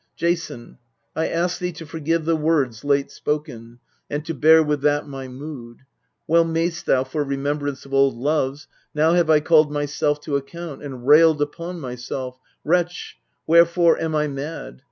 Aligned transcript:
Jason, 0.15 0.79
I 1.15 1.27
ask 1.27 1.59
thee 1.59 1.71
to 1.73 1.85
forgive 1.85 2.25
the 2.25 2.35
words 2.35 2.83
Late 2.83 3.11
spoken, 3.11 3.77
and' 4.09 4.25
to 4.25 4.33
bear 4.33 4.63
with 4.63 4.81
that 4.81 5.07
my 5.07 5.27
mood: 5.27 5.81
Well 6.27 6.43
mayst 6.43 6.87
thou, 6.87 7.03
for 7.03 7.23
remembrance 7.23 7.85
of 7.85 7.93
old 7.93 8.15
loves. 8.17 8.67
Now 8.95 9.13
have 9.13 9.29
I 9.29 9.41
called 9.41 9.71
myself 9.71 10.19
to 10.21 10.35
account, 10.37 10.81
and 10.81 11.05
railed 11.07 11.39
Upon 11.39 11.79
myself:" 11.79 12.39
Wretch, 12.65 13.17
wherefore 13.45 13.99
am 14.01 14.15
I 14.15 14.27
mad? 14.27 14.79